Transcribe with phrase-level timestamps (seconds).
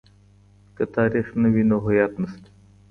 [0.75, 2.49] که تاريخ نه وي نو هويت نسته.